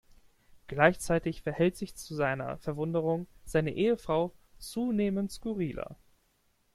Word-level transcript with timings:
Gleichzeitig 0.65 1.43
verhält 1.43 1.77
sich 1.77 1.93
zu 1.95 2.15
seiner 2.15 2.57
Verwunderung 2.57 3.27
seine 3.45 3.69
Ehefrau 3.75 4.31
zunehmend 4.57 5.31
skurriler. 5.31 5.95